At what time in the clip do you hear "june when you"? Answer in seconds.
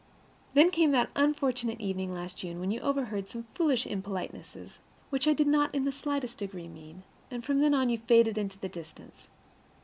2.39-2.81